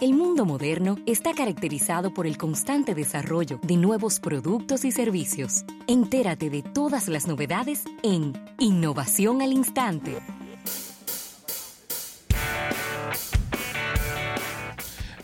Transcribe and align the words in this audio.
El 0.00 0.14
mundo 0.14 0.46
moderno 0.46 0.96
está 1.04 1.34
caracterizado 1.34 2.14
por 2.14 2.26
el 2.26 2.38
constante 2.38 2.94
desarrollo 2.94 3.60
de 3.62 3.76
nuevos 3.76 4.18
productos 4.18 4.86
y 4.86 4.92
servicios. 4.92 5.66
Entérate 5.86 6.48
de 6.48 6.62
todas 6.62 7.06
las 7.06 7.26
novedades 7.26 7.84
en 8.02 8.32
Innovación 8.58 9.42
al 9.42 9.52
Instante. 9.52 10.16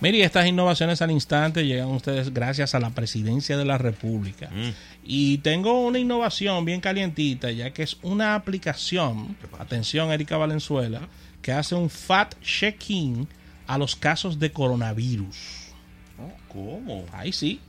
Mire, 0.02 0.22
estas 0.22 0.46
innovaciones 0.46 1.00
al 1.00 1.10
instante 1.10 1.64
llegan 1.64 1.88
a 1.88 1.96
ustedes 1.96 2.34
gracias 2.34 2.74
a 2.74 2.78
la 2.78 2.90
presidencia 2.90 3.56
de 3.56 3.64
la 3.64 3.78
República. 3.78 4.50
Mm. 4.50 4.74
Y 5.04 5.38
tengo 5.38 5.86
una 5.86 5.98
innovación 5.98 6.66
bien 6.66 6.82
calientita, 6.82 7.50
ya 7.50 7.72
que 7.72 7.82
es 7.82 7.96
una 8.02 8.34
aplicación, 8.34 9.38
atención 9.58 10.12
Erika 10.12 10.36
Valenzuela, 10.36 11.08
que 11.40 11.52
hace 11.52 11.74
un 11.74 11.88
fat 11.88 12.34
check-in 12.42 13.26
a 13.66 13.78
los 13.78 13.96
casos 13.96 14.38
de 14.38 14.52
coronavirus. 14.52 15.66
¿Cómo? 16.48 17.04
Ahí 17.12 17.32
sí. 17.32 17.60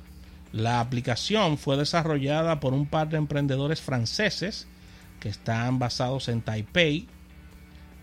La 0.54 0.80
aplicación 0.80 1.58
fue 1.58 1.76
desarrollada 1.78 2.60
por 2.60 2.74
un 2.74 2.86
par 2.86 3.10
de 3.10 3.18
emprendedores 3.18 3.82
franceses 3.82 4.68
que 5.20 5.30
están 5.30 5.78
basados 5.80 6.30
en 6.30 6.42
Taipei, 6.42 7.08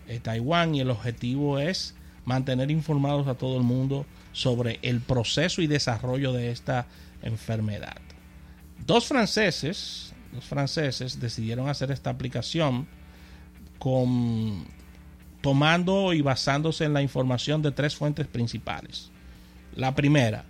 eh, 0.07 0.19
Taiwán, 0.19 0.75
y 0.75 0.81
el 0.81 0.91
objetivo 0.91 1.59
es 1.59 1.95
mantener 2.25 2.69
informados 2.69 3.27
a 3.27 3.35
todo 3.35 3.57
el 3.57 3.63
mundo 3.63 4.05
sobre 4.31 4.79
el 4.83 5.01
proceso 5.01 5.61
y 5.61 5.67
desarrollo 5.67 6.33
de 6.33 6.51
esta 6.51 6.87
enfermedad. 7.21 7.97
Dos 8.85 9.07
franceses, 9.07 10.13
dos 10.31 10.43
franceses 10.43 11.19
decidieron 11.19 11.69
hacer 11.69 11.91
esta 11.91 12.09
aplicación 12.09 12.87
con 13.79 14.65
tomando 15.45 16.11
y 16.13 16.21
basándose 16.21 16.85
en 16.85 16.93
la 16.93 17.03
información 17.03 17.61
de 17.61 17.71
tres 17.71 17.95
fuentes 17.95 18.25
principales. 18.25 19.11
La 19.75 19.93
primera, 19.93 20.43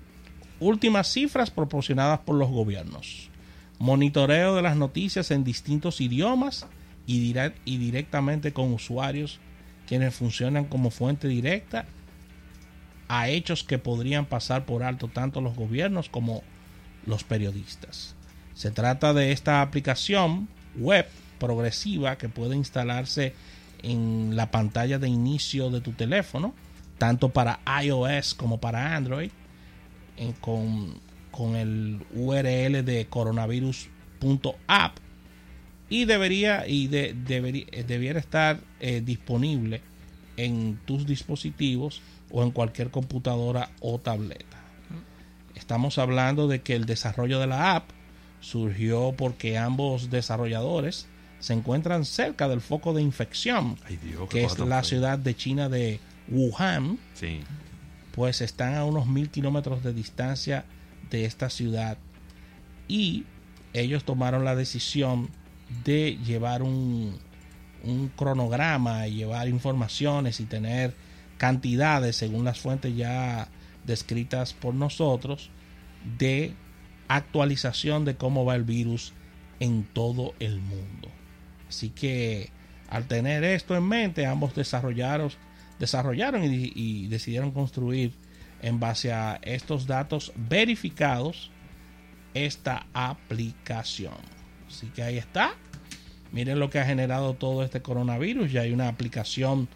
últimas 0.62 1.12
cifras 1.12 1.52
proporcionadas 1.52 2.20
por 2.20 2.38
los 2.38 2.50
gobiernos, 2.50 3.30
monitoreo 3.78 4.55
de 4.55 4.61
las 4.61 4.78
noticias 4.78 5.31
en 5.31 5.44
distintos 5.44 6.00
idiomas 6.00 6.66
y, 7.05 7.33
direct- 7.33 7.58
y 7.66 7.75
directamente 7.75 8.53
con 8.53 8.72
usuarios 8.72 9.42
quienes 9.86 10.16
funcionan 10.16 10.64
como 10.64 10.92
fuente 10.92 11.27
directa 11.27 11.88
a 13.09 13.27
hechos 13.27 13.66
que 13.66 13.77
podrían 13.77 14.25
pasar 14.25 14.66
por 14.66 14.81
alto 14.81 15.09
tanto 15.09 15.42
los 15.42 15.58
gobiernos 15.58 16.08
como 16.08 16.42
los 17.05 17.25
periodistas. 17.25 18.16
Se 18.53 18.72
trata 18.72 19.14
de 19.14 19.33
esta 19.33 19.61
aplicación 19.61 20.48
web 20.77 21.05
progresiva 21.38 22.17
que 22.17 22.30
puede 22.30 22.55
instalarse 22.55 23.33
en 23.86 24.36
la 24.36 24.52
pantalla 24.52 25.00
de 25.00 25.08
inicio 25.08 25.69
de 25.69 25.81
tu 25.81 25.91
teléfono, 25.94 26.53
tanto 26.97 27.30
para 27.30 27.59
iOS 27.83 28.33
como 28.36 28.59
para 28.59 28.95
Android, 28.95 29.30
con, 30.42 30.94
con 31.31 31.55
el 31.55 32.00
URL 32.14 32.83
de 32.83 33.08
coronavirus.app 33.09 34.97
y 35.89 36.05
debería 36.05 36.67
y 36.67 36.88
de- 36.88 37.14
debería, 37.14 37.66
eh, 37.72 37.83
debiera 37.83 38.19
estar 38.19 38.59
eh, 38.80 39.02
disponible 39.05 39.81
en 40.38 40.80
tus 40.86 41.05
dispositivos 41.05 42.02
o 42.31 42.44
en 42.44 42.52
cualquier 42.52 42.89
computadora 42.92 43.70
o 43.81 43.99
tableta. 43.99 44.58
Estamos 45.53 45.97
hablando 45.97 46.47
de 46.47 46.61
que 46.61 46.75
el 46.75 46.86
desarrollo 46.86 47.39
de 47.39 47.47
la 47.47 47.75
app 47.75 47.89
surgió 48.42 49.14
porque 49.17 49.58
ambos 49.58 50.09
desarrolladores 50.09 51.08
se 51.46 51.54
encuentran 51.54 52.06
cerca 52.06 52.48
del 52.48 52.60
foco 52.60 52.92
de 52.92 53.04
infección, 53.04 53.78
Ay, 53.86 53.98
Dios, 53.98 54.28
qué 54.30 54.40
que 54.40 54.46
es 54.46 54.58
la 54.58 54.84
ciudad 54.84 55.20
de 55.20 55.36
China 55.36 55.70
de 55.70 56.00
Wuhan, 56.28 56.98
Sí. 57.14 57.42
pues 58.14 58.42
están 58.42 58.74
a 58.74 58.84
unos 58.84 59.06
mil 59.06 59.30
kilómetros 59.30 59.84
de 59.84 59.94
distancia 59.94 60.66
de 61.12 61.26
esta 61.26 61.52
ciudad 61.52 62.00
y 62.88 63.26
ellos 63.73 64.06
tomaron 64.06 64.44
la 64.44 64.56
decisión 64.56 65.30
de 65.84 66.17
llevar 66.26 66.64
un, 66.64 67.20
un 67.84 68.08
cronograma 68.16 69.08
y 69.08 69.17
llevar 69.17 69.48
informaciones 69.48 70.39
y 70.39 70.45
tener 70.45 70.95
cantidades 71.38 72.16
según 72.16 72.44
las 72.44 72.60
fuentes 72.60 72.95
ya 72.98 73.50
descritas 73.86 74.54
por 74.54 74.73
nosotros 74.73 75.52
de 76.17 76.55
actualización 77.08 78.04
de 78.04 78.16
cómo 78.16 78.45
va 78.45 78.55
el 78.55 78.64
virus 78.64 79.14
en 79.60 79.84
todo 79.84 80.34
el 80.39 80.60
mundo. 80.60 81.11
Así 81.75 81.89
que 81.89 82.52
al 82.87 83.05
tener 83.05 83.43
esto 83.43 83.75
en 83.75 83.83
mente, 83.83 84.25
ambos 84.25 84.55
desarrollaron, 84.55 85.30
desarrollaron 85.77 86.41
y, 86.45 87.08
decidieron 87.08 87.52
construir 87.52 88.13
en 88.61 88.80
base 88.80 89.11
a 89.11 89.39
estos 89.41 89.86
datos 89.86 90.31
verificados 90.37 91.52
esta 92.33 92.86
aplicación. 92.93 94.13
Así 94.69 94.87
que 94.87 95.03
ahí 95.03 95.17
está. 95.17 95.55
Miren 96.31 96.59
lo 96.59 96.69
que 96.69 96.80
ha 96.80 96.86
generado 96.86 97.33
todo 97.33 97.61
este 97.61 97.81
coronavirus. 97.81 98.53
Ya 98.53 98.61
hay 98.61 98.71
una 98.71 98.87
aplicación 98.87 99.67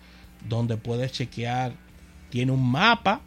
donde 0.48 0.78
puedes 0.78 1.12
chequear, 1.12 1.74
tiene 2.30 2.54
un 2.54 2.72
mapa 2.72 3.20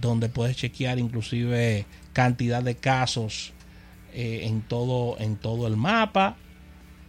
donde 0.00 0.28
puedes 0.28 0.56
chequear 0.56 1.00
inclusive 1.00 1.86
cantidad 2.12 2.62
de 2.62 2.76
casos 2.76 3.52
eh, 4.14 4.42
en, 4.44 4.62
todo, 4.62 5.18
en 5.18 5.34
todo 5.36 5.66
el 5.66 5.76
mapa, 5.76 6.36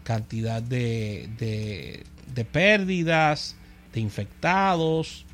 cantidad 0.03 0.62
de, 0.62 1.30
de, 1.38 2.03
de 2.34 2.46
pérdidas, 2.46 3.56
de 3.94 4.00
infectados 4.00 5.25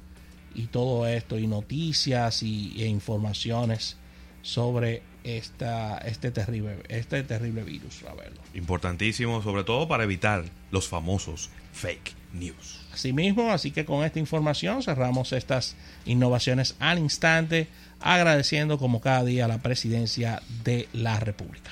y 0.53 0.68
todo 0.68 1.07
esto, 1.07 1.38
y 1.38 1.47
noticias 1.47 2.44
y, 2.44 2.81
e 2.81 2.88
informaciones 2.88 3.97
sobre 4.41 5.03
esta, 5.24 5.97
este, 6.00 6.31
terrible, 6.31 6.78
este 6.88 7.24
terrible 7.24 7.63
virus. 7.63 8.03
A 8.09 8.13
verlo. 8.13 8.40
Importantísimo, 8.53 9.41
sobre 9.41 9.63
todo 9.63 9.88
para 9.88 10.03
evitar 10.03 10.46
los 10.72 10.88
famosos 10.88 11.50
fake 11.74 12.13
news. 12.34 12.79
Asimismo, 12.94 13.52
así 13.52 13.72
que 13.72 13.85
con 13.85 14.03
esta 14.03 14.19
información 14.19 14.84
cerramos 14.84 15.34
estas 15.34 15.75
innovaciones 16.06 16.75
al 16.79 17.00
instante, 17.00 17.68
agradeciendo 18.00 18.78
como 18.78 19.02
cada 19.02 19.24
día 19.24 19.47
la 19.47 19.59
presidencia 19.59 20.41
de 20.63 20.88
la 20.94 21.19
República. 21.19 21.72